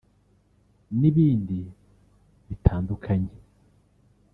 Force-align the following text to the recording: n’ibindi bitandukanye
n’ibindi 0.99 1.59
bitandukanye 2.47 3.33